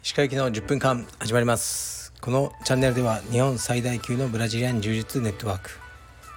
[0.00, 2.12] 石川行きの10分間始まります。
[2.20, 5.70] このチャンネルでは日本最大級のブラジリアン柔術ネットワーク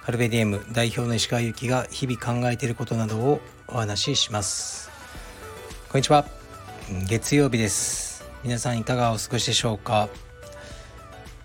[0.02, 4.90] カルベディエム代表の石川行きが日々考えていることなどをお話しします。
[5.90, 6.26] こんにちは。
[7.08, 8.28] 月曜日です。
[8.42, 10.08] 皆さんいかがお過ごしでしょうか？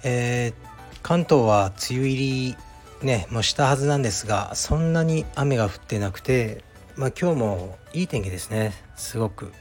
[0.04, 2.58] えー、関東は梅雨入り
[3.02, 6.64] ねもうしたはずなんですがそんなに雨が降ってなくて
[6.96, 8.74] まあ今日もいい天気ですね。
[8.98, 9.54] すごく。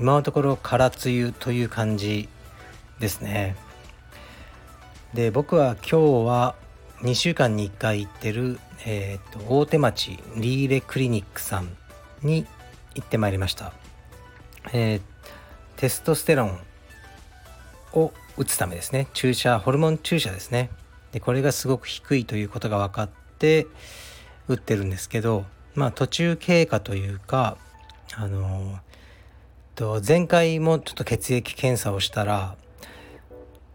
[0.00, 2.28] 今のところ空梅雨という感じ
[2.98, 3.56] ですね。
[5.14, 6.54] で僕は今日は
[7.02, 11.76] 2週間に1回行ってる、えーと、大手町リーレクリニックさん
[12.22, 12.44] に
[12.94, 13.72] 行ってまいりました、
[14.72, 15.00] えー、
[15.76, 16.58] テストステロン
[17.92, 19.06] を打つためですね。
[19.14, 20.70] 注射ホルモン注射ですね。
[21.12, 23.66] でこれがすごく低いということが分かって
[24.48, 25.44] 打ってるんですけど
[25.74, 27.56] まあ途中経過というか
[28.14, 28.78] あの
[29.74, 32.56] と前回もちょっと血液検査をしたら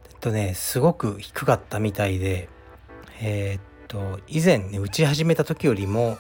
[0.10, 2.50] えっとねすごく低かったみたいで
[3.22, 6.18] えー、っと以前ね打ち始めた時よりも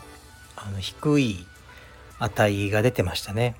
[0.55, 1.45] あの低い
[2.19, 3.55] 値が出てましたね。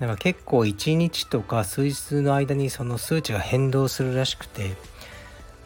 [0.00, 4.74] だか結構1日とか数日の間にその数値が変動するらしくて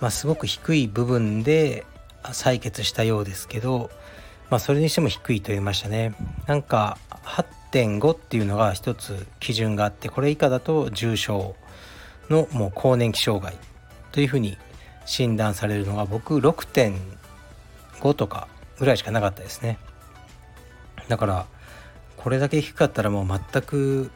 [0.00, 1.86] まあ、すごく低い部分で
[2.22, 3.90] 採血したようですけど、
[4.50, 6.14] まあ、それにしても低いと言いましたね。
[6.46, 11.56] なんか8.5っていうのが一つ基準があってこれ以下だと重症
[12.30, 13.56] のもう更年期障害
[14.12, 14.56] というふうに
[15.04, 19.78] 診断されるのが僕6.5とかぐらいしかなかったですね。
[21.08, 21.46] だから
[22.16, 24.10] これだけ低かったらもう全く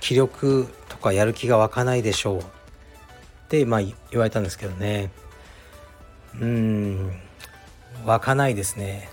[0.00, 2.42] 気力とかやる気が湧かないでしょう。
[3.66, 5.10] まあ言われたんですけどね。
[6.40, 7.12] うん。
[8.04, 9.08] 湧かないですね。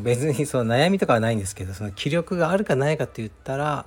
[0.00, 3.86] 別にその悩みとかはないんですけどその気力があるかないかって言ったら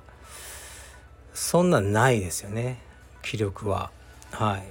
[1.34, 2.78] そんなんないですよね。
[3.22, 3.90] 気力は。
[4.30, 4.62] はい。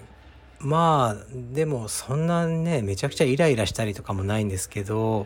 [0.59, 5.25] まあでもそんなねめちゃくちゃイライラしたりとかもないんですけど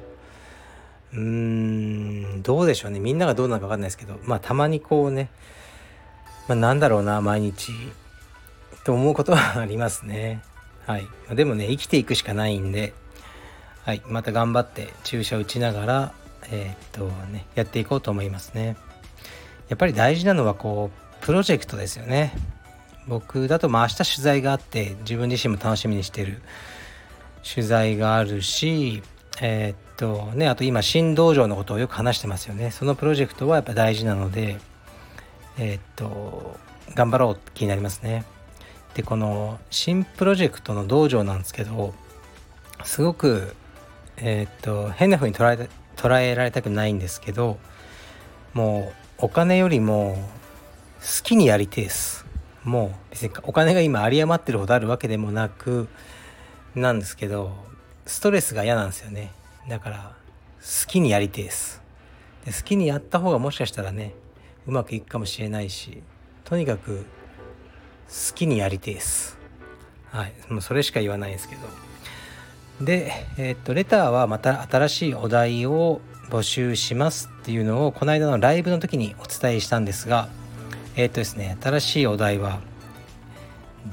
[1.11, 2.99] うーんどうでしょうね。
[2.99, 5.29] みんながどうなのか分かんないですけどまあたまにこうね、
[6.47, 7.71] まあ、なんだろうな毎日。
[8.83, 10.41] と思うことはありますね。
[10.85, 11.07] はい。
[11.33, 12.93] でもね、生きていくしかないんで、
[13.83, 14.01] はい。
[14.07, 16.13] また頑張って注射打ちながら、
[16.51, 18.75] えー、っとね、やっていこうと思いますね。
[19.69, 22.33] やっぱり大事なのは、こう、プロジェクトですよね。
[23.07, 26.41] 僕だと、まあ明日取材があって、自分自身も楽しみにしてる
[27.43, 29.01] 取材があるし、
[29.41, 32.71] えー、っとね、あと今、新道場のことをよく話してますよね。
[32.71, 34.57] そのプロジェクトはやっぱ大事なので、
[35.57, 36.57] えー、っと、
[36.95, 38.25] 頑張ろうって気になりますね。
[38.95, 41.93] でこの新プロジェクトの道場なんですけど
[42.83, 43.55] すごく
[44.17, 47.57] えー、っと変な風に捉え捉えられたくないんですけど
[48.53, 50.17] もうお金よりも
[51.01, 52.25] 好きにやりてえす。
[52.63, 55.89] もう別にお金が今有り余ってるほどあるわけでもなく
[56.75, 57.51] なんですけど
[58.05, 59.31] ストレスが嫌なんですよね。
[59.67, 60.15] だから
[60.61, 61.81] 好きにやりてえす。
[62.45, 64.13] で好きにやった方がもしかしたらね
[64.65, 66.03] うまくいくかもしれないし
[66.43, 67.05] とにかく
[68.13, 69.39] 好きにやりてえす。
[70.11, 71.61] はい、もうそれしか言わないんですけど。
[72.85, 80.29] で、えー、っとレターはまた新しいお題を募集しますっていうのをこの間のライブの時にお伝えしたんですが、
[80.95, 82.61] えー、っとですね、新しいお題は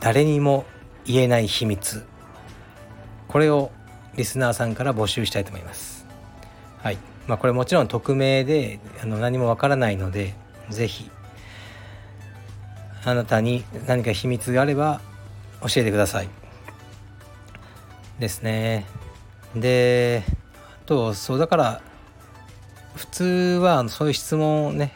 [0.01, 0.67] 誰にも
[1.07, 2.05] 言えない秘密。
[3.27, 3.71] これを
[4.17, 6.07] リスナーさんから募集したいと思います。
[6.83, 6.99] はい。
[7.27, 10.35] まあこれもちろん匿名であの何もわからないので、
[10.69, 11.11] 是非
[13.05, 15.01] あなたに何か秘密があれば
[15.63, 16.29] 教えてください
[18.19, 18.87] ですね
[19.55, 20.23] で
[20.85, 21.83] あとそうだから
[22.95, 23.25] 普通
[23.63, 24.93] はそういう質問をね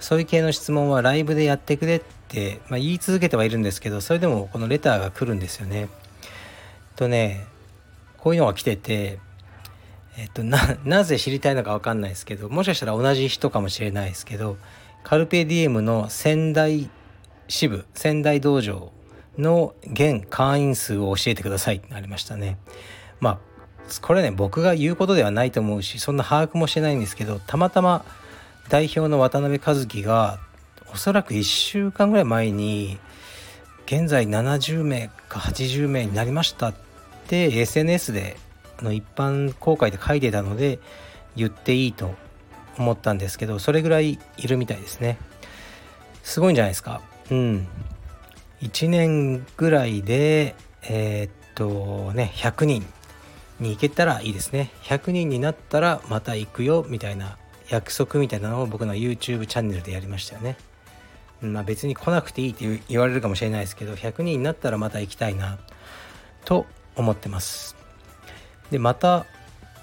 [0.00, 5.88] そういう系の質問はライブでやってくれって、まあ、言い続けてはいるんですけどそれでもこのレターが来るんですよね。
[6.96, 7.46] とね
[8.18, 9.18] こういうのが来てて
[10.18, 14.56] えっとななぜ知りたいのか分かんないですけどもしかしたら同じ人かもしれないですけど
[15.02, 16.90] カルペディエムの仙台
[17.48, 18.92] 支部仙台道場
[19.38, 22.58] の現会員数を教えてくださいってなりましたね。
[23.20, 23.38] まあ
[24.00, 28.04] これね僕が言うことではないと思うしそんな把握もしてないんですけどたまたま
[28.68, 30.40] 代表の渡辺和樹が
[30.92, 32.98] おそらく1週間ぐらい前に
[33.86, 36.74] 現在70名か80名になりましたっ
[37.28, 38.36] て SNS で
[38.80, 40.80] あの一般公開で書いてたので
[41.36, 42.14] 言っていいと
[42.78, 45.18] 思ったんですけどそれぐらいいるみたいですね
[46.22, 47.00] すごいんじゃないですか
[47.30, 47.68] うん。
[48.62, 52.86] 1年ぐらいでえー、っとね100人
[53.60, 54.70] に行けたらいいですね。
[54.82, 57.36] 100人になったらまた行くよみたいな
[57.68, 60.56] 約束みたいなのを僕の YouTube チャンネルでやりましたよね。
[61.40, 65.58] まあ別に来なくていいって言われるかもしれないですけど100人になったらまた行きたいな
[66.44, 67.76] と思ってます。
[68.70, 69.26] でまた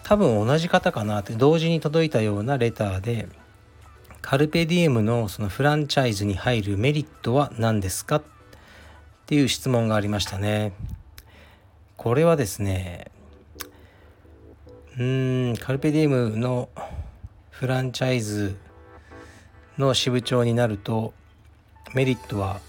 [0.04, 3.28] 多分同じ方かなって同時に届いたようなレターで
[4.24, 8.16] カルペディエムのそのフランチャイズに入るメリットは何ですか？
[8.16, 8.24] っ
[9.26, 10.72] ていう質問がありましたね。
[11.98, 13.12] これはですね
[14.98, 16.70] うーんカルペディエムの
[17.52, 18.56] フランチャイズ
[19.78, 21.14] の支部長になると
[21.94, 22.62] メリットは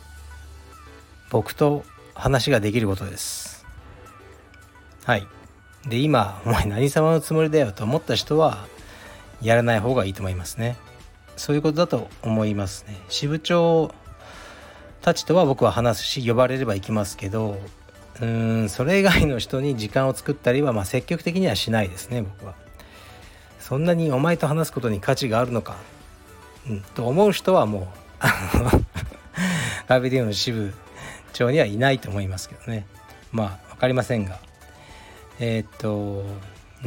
[1.30, 1.84] 僕と
[2.14, 3.64] 話ができることです。
[5.04, 5.26] はい。
[5.86, 8.66] で今お前何様のつもりだよと思った人は
[9.40, 10.76] やらない方がいいと思いますね。
[11.36, 12.96] そういうことだと思いますね。
[13.08, 13.92] 支部長
[15.02, 17.58] たちとは僕は話すし呼ばれれば行きますけど
[18.22, 22.54] うんそれ以外の人に時間を作ったりはまあ積極的にはしないですね僕は。
[23.58, 25.76] そんなにお前と話すことに価値があるのか、
[26.68, 27.86] うん、と思う人はもう
[29.88, 30.74] ガビディオの支部
[31.32, 32.86] 長にはいないと思いますけどね。
[33.32, 34.38] まあ分かりませんが。
[35.40, 36.24] えー、っと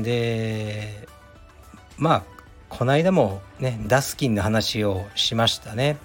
[0.02, 1.08] で
[1.98, 2.37] まあ
[2.70, 5.98] この間もねダスキンの話をしましたね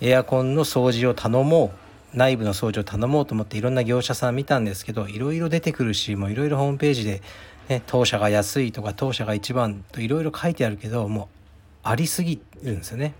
[0.00, 1.72] エアコンの掃除を頼も
[2.14, 7.22] う内部の掃除を頼もうと思っていろんな業者さん見たんですけどいろいろ出てくるしもういろいろホームページで、
[7.68, 11.26] ね、当社が安いとか当社が一番といろいろ書いてあるけどもう
[11.82, 13.14] ありすぎるんですよね。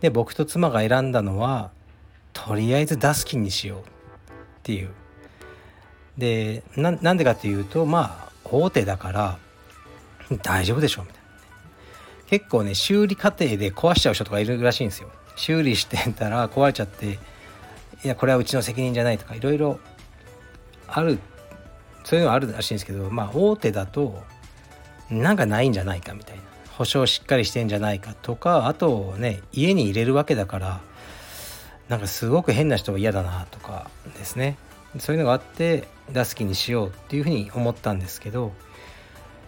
[0.00, 1.70] で僕と妻が選んだのは
[2.32, 3.82] とりあえずダスキンにしようっ
[4.62, 4.90] ていう。
[6.18, 9.38] でなんでかっていうとまあ大手だから
[10.42, 11.25] 大丈夫でしょみたいな。
[12.26, 15.08] 結構ね修理過程で壊しちゃう人とかいるらしいんですよ。
[15.36, 17.18] 修理してたら壊れちゃって
[18.04, 19.78] いやこれはうちの責任じゃないとかいろいろ
[20.88, 21.18] ある
[22.04, 24.22] そういうのはあるらしいんですけどまあ大手だと
[25.10, 26.42] なんかないんじゃないかみたいな
[26.72, 30.80] 保証しっかりしてんじゃないかとかあとね家に入れるわけだから
[31.88, 34.56] なんかすごく変な人は嫌だなとかですね
[34.98, 38.52] そういうのがあって出す気にしようっていうふうに思ったんですけど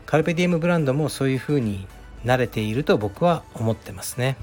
[0.07, 1.87] カルペディエムブランドもそういうふうに
[2.25, 4.37] 慣れていると僕は思ってますね。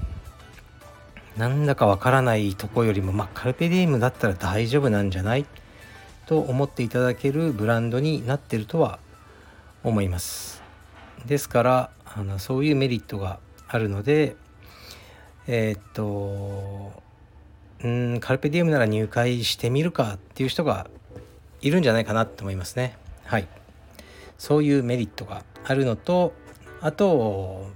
[1.36, 5.44] なんだかわからないとこよりも、まあ、カルペディエムだったら大丈夫なんじゃない？
[6.24, 8.98] と思っていただけるブランドになってるとは
[9.84, 10.62] 思います。
[11.26, 13.38] ですからあのそういうメリットが
[13.68, 14.36] あるので
[15.46, 17.02] えー、っと
[17.84, 20.88] うんカルペディエムなら入会してみるかっていう人が
[21.60, 22.96] いるんじゃないかなと思いますね。
[23.24, 23.46] はい。
[24.38, 26.32] そういうメリットがあるのと
[26.86, 27.66] あと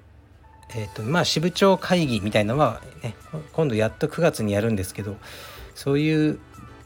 [0.73, 3.17] えーとまあ、支部長会議みたいなのは、ね、
[3.53, 5.17] 今度やっと9月にやるんですけど
[5.75, 6.39] そういう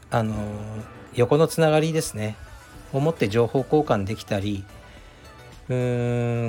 [0.09, 0.33] あの
[1.13, 2.35] 横のつながりですね
[2.93, 4.63] を持って情報交換できたり
[5.69, 5.75] うー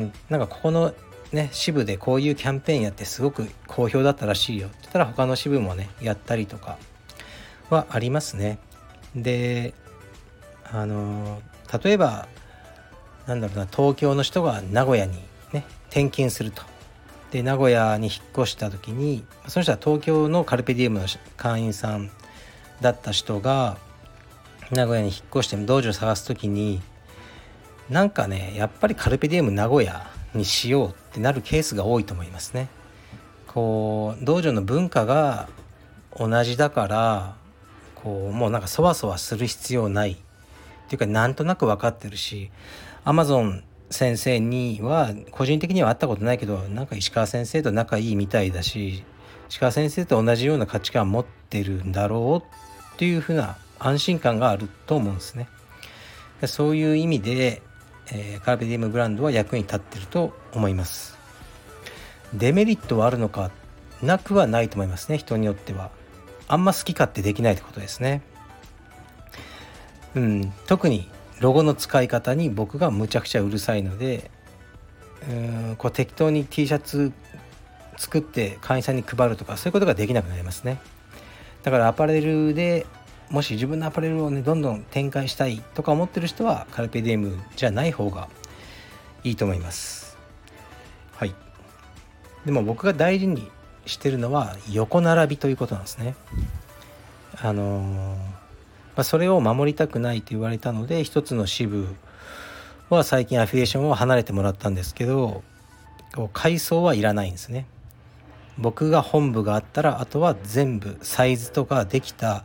[0.07, 0.95] んなんかここの
[1.31, 6.79] ね支部でこういうキャンペーンやってすごく好評だったらしいよって言ったら他の支部もねやったりとか
[7.69, 8.59] はありますね。
[9.15, 9.75] で
[10.65, 11.43] あの
[11.85, 12.29] 例えば
[13.27, 15.19] なんだろうな東京の人が名古屋に
[15.97, 16.63] 転勤すると
[17.31, 21.07] で名古屋に引っ越した時にその人は東京のカルペディウムの
[21.39, 22.11] 会員さん
[22.83, 23.79] だった人が
[24.71, 26.83] 名古屋に引っ越して道場を探す時に
[27.89, 32.69] なんかねやっぱりカルペディウム名古屋にしようってなるケースが多いと思いますね。
[33.47, 35.49] こう道場の文化が
[36.15, 37.37] 同じだから
[37.95, 40.17] こうもうなんかそわそわする必要ないっ
[40.89, 42.51] ていうかなんとなく分かってるし
[43.05, 49.05] アマゾン先生には個人的には会ったことないけどなんか石川先生と仲いいみたいだし
[49.49, 55.49] 石川先生と同じような価値観持ってるんだろうっていうふうな安心感があると思うんですね。
[56.47, 57.63] そういう意味で、
[58.13, 61.17] えー、カーペディウムブランドは役に立ってると思います。
[62.35, 63.51] デメリットはあるのか
[64.03, 65.91] なくはないと思いますね人によっては。
[66.49, 68.23] あんま好き勝手できないってことですね。
[70.15, 71.09] うん、特に
[71.41, 74.31] ロゴの使い方に僕がむちゃくちゃうるさいので
[75.29, 77.13] うんこう適当に T シャツ
[77.97, 80.81] 作って会員さんに配るとかそういうことができなくなりますね。
[81.63, 82.87] だからアパレルで
[83.31, 88.29] もし自分のアパレルをねどんどん展開したいとか思ってる人はカルペディエムじゃない方が
[89.25, 90.17] いいと思います。
[91.17, 91.35] はい。
[92.45, 93.51] でも僕が大事に
[93.87, 96.15] してるのは横並びということなんですね。
[97.41, 98.46] あのー
[98.97, 101.87] まあ、それを守りたくないと言われたので一つの支部
[102.89, 105.43] は最近アフィリエーションを離れてもらったんですけど
[106.33, 107.67] 階層はいらないんですね。
[108.59, 112.45] 僕が本部があったらあとは全部サイズとかできた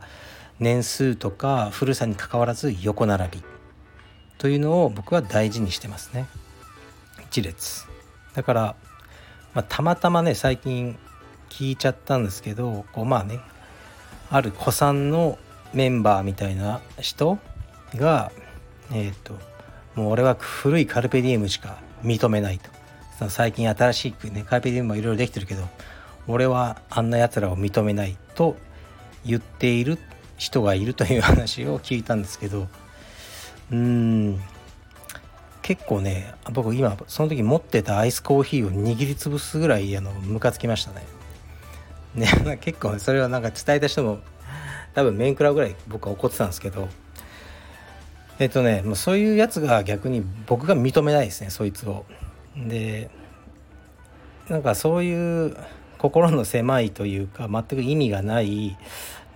[0.60, 3.42] 年数とか古さにかかわらず横並び
[4.36, 6.26] というのを僕は大事にしてますね。
[7.30, 7.86] 一列。
[8.34, 8.76] だから、
[9.54, 10.98] まあ、たまたまね最近
[11.48, 13.40] 聞いちゃったんですけどこうまあね
[14.30, 15.38] ある古参の
[15.74, 17.38] メンバーみたいな人
[17.96, 18.32] が
[18.92, 19.34] えっ、ー、と
[19.94, 22.58] もう俺は古いカルペディウムしか認めない
[23.18, 25.68] と最近新しくねカルペディウムもいろいろできてるけど
[26.26, 28.56] 俺はあんなやつらを認めないと
[29.24, 29.98] 言っている
[30.36, 32.68] 人がいるという話を聞いたんですけど
[33.70, 34.40] うーん
[35.62, 41.06] 結構ね僕今その時持ってたアイスコーヒーを握りつぶすぐらいあのムカつきましたね。
[42.14, 44.18] ね 結構それはなんか伝えた人も
[44.94, 46.88] 多分面食らうぐらい僕は怒ってたんですけど
[48.38, 52.04] えっとねもうそういうやつが逆に僕が認めないですねそいつを。
[52.56, 53.10] で
[54.48, 55.56] なんかそういう
[55.98, 58.76] 心の狭いというか全く意味がない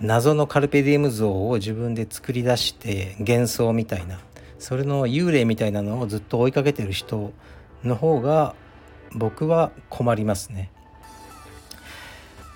[0.00, 4.18] 謎のカルペディウム像を自分で作り出して幻想みたいな
[4.58, 7.32] それの幽霊みたいなのをずっと追いかけてる人
[7.84, 8.54] の方が
[9.14, 10.70] 僕は困りますね。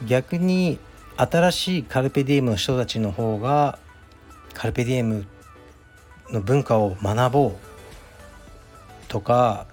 [0.06, 0.78] 逆に
[1.20, 3.78] 新しいカルペディウムの人たちの方が
[4.54, 5.26] カルペディウム
[6.30, 7.52] の文化を学ぼう
[9.08, 9.66] とか、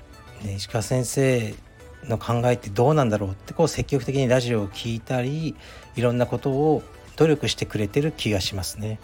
[0.43, 1.55] ね、石川先生
[2.03, 5.55] の考えってどうなんだろうってこう積極的にラジオを聞いたり
[5.95, 6.83] いろんなことを
[7.15, 8.99] 努力してくれてる気がしますね。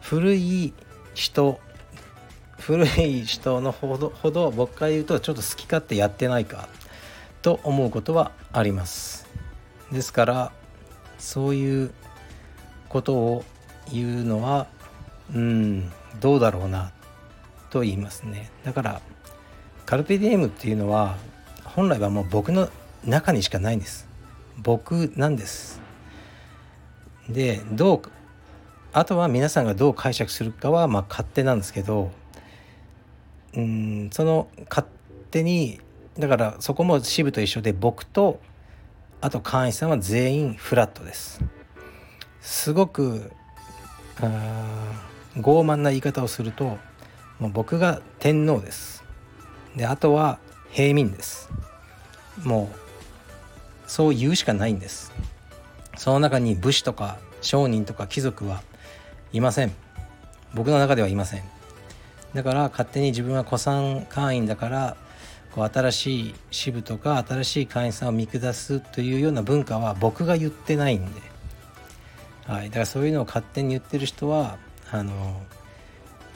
[0.00, 0.74] 古い
[1.14, 1.60] 人
[2.58, 6.68] 古い人のほどほど僕から言うとちょっと好き勝手やってないか
[7.40, 9.28] と思うことはあります。
[9.92, 10.52] ですから
[11.18, 11.92] そういう
[12.88, 13.44] ことを
[13.92, 14.66] 言うのは
[15.34, 16.92] うんどうだろうな
[17.70, 18.50] と言いますね。
[18.64, 19.00] だから
[19.86, 21.16] カルペディエムっていうのは
[21.64, 22.68] 本来はもう僕の
[23.04, 24.06] 中にしかないんです
[24.62, 25.80] 僕なんです
[27.28, 28.02] でどう
[28.92, 32.12] あとは皆さんがどう解釈するかはまあ勝手なんですけど
[33.54, 34.86] うんその勝
[35.30, 35.80] 手に
[36.18, 38.40] だからそこも支部と一緒で僕と
[39.20, 41.40] あと会員さんは全員フラットです。
[42.40, 43.32] すごく
[45.36, 46.78] 傲慢な言い方をすると
[47.38, 49.02] もう僕が天皇です。
[49.76, 50.38] であとは
[50.70, 51.48] 平民です。
[52.42, 55.12] もうそう言うしかないんです。
[55.96, 58.62] その中に武士とか商人とか貴族は
[59.32, 59.72] いません。
[60.54, 61.42] 僕の中ではいません。
[62.34, 64.96] だから勝手に自分は古参会員だから
[65.54, 71.20] こう新しい支部とか新しい会員さんを見下すというような文化は僕が言ってないんで、
[72.44, 74.58] はい、だからそういうのを勝手に言ってる人は
[74.90, 75.40] あの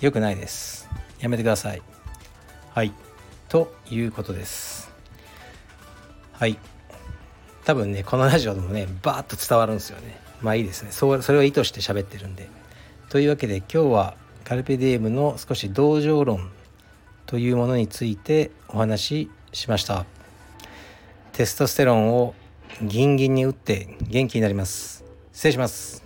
[0.00, 0.88] 良くないです。
[1.18, 1.82] やめてください。
[2.72, 2.92] はい。
[3.48, 4.92] ということです。
[6.30, 6.56] はい。
[7.64, 10.20] 多分ねこのラジオでもねバーッと伝わるんですよね。
[10.42, 10.92] まあいいですね。
[10.92, 12.48] そうそれを意図して喋ってるんで。
[13.08, 16.52] というわけで今日はカルペディエムの少し同情論
[17.28, 20.06] というものについてお話ししました。
[21.32, 22.34] テストステロンを
[22.82, 25.04] ギンギンに打って元気になります。
[25.30, 26.02] 失礼します。